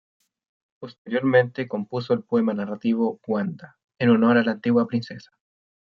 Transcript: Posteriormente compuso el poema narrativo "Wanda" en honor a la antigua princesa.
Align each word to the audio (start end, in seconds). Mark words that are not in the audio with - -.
Posteriormente 0.79 1.67
compuso 1.67 2.15
el 2.15 2.23
poema 2.23 2.55
narrativo 2.55 3.19
"Wanda" 3.27 3.77
en 3.99 4.09
honor 4.09 4.39
a 4.39 4.43
la 4.43 4.53
antigua 4.53 4.87
princesa. 4.87 5.29